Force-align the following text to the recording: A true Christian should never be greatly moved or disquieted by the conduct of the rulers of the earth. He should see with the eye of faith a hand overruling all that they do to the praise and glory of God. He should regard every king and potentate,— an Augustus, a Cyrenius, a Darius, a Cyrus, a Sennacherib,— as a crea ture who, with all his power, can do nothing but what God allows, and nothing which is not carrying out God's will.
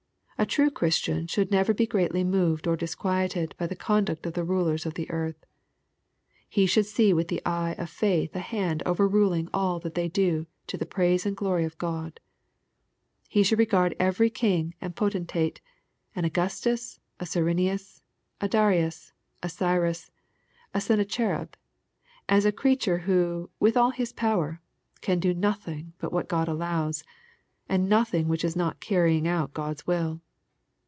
A 0.37 0.45
true 0.47 0.71
Christian 0.71 1.27
should 1.27 1.51
never 1.51 1.71
be 1.71 1.85
greatly 1.85 2.23
moved 2.23 2.65
or 2.65 2.75
disquieted 2.75 3.53
by 3.59 3.67
the 3.67 3.75
conduct 3.75 4.25
of 4.25 4.33
the 4.33 4.43
rulers 4.43 4.87
of 4.87 4.95
the 4.95 5.07
earth. 5.11 5.45
He 6.49 6.65
should 6.65 6.87
see 6.87 7.13
with 7.13 7.27
the 7.27 7.43
eye 7.45 7.73
of 7.77 7.91
faith 7.91 8.35
a 8.35 8.39
hand 8.39 8.81
overruling 8.83 9.49
all 9.53 9.77
that 9.81 9.93
they 9.93 10.09
do 10.09 10.47
to 10.65 10.77
the 10.77 10.85
praise 10.87 11.27
and 11.27 11.37
glory 11.37 11.63
of 11.63 11.77
God. 11.77 12.19
He 13.29 13.43
should 13.43 13.59
regard 13.59 13.93
every 13.99 14.31
king 14.31 14.73
and 14.81 14.95
potentate,— 14.95 15.61
an 16.15 16.25
Augustus, 16.25 16.99
a 17.19 17.25
Cyrenius, 17.27 18.01
a 18.41 18.47
Darius, 18.47 19.13
a 19.43 19.47
Cyrus, 19.47 20.09
a 20.73 20.81
Sennacherib,— 20.81 21.53
as 22.27 22.45
a 22.45 22.51
crea 22.51 22.77
ture 22.77 22.97
who, 22.97 23.51
with 23.59 23.77
all 23.77 23.91
his 23.91 24.11
power, 24.11 24.59
can 25.01 25.19
do 25.19 25.35
nothing 25.35 25.93
but 25.99 26.11
what 26.11 26.27
God 26.27 26.47
allows, 26.47 27.03
and 27.69 27.87
nothing 27.87 28.27
which 28.27 28.43
is 28.43 28.55
not 28.55 28.79
carrying 28.79 29.27
out 29.27 29.53
God's 29.53 29.85
will. 29.85 30.19